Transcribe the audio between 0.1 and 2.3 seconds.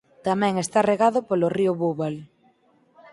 Tamén está regado polo río Búbal.